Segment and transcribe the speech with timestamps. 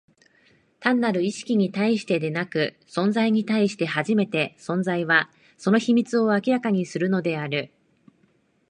[0.79, 7.71] 単なる意識に対してでなく、存在に対して初めて、存在は、その秘密を明らかにするのである。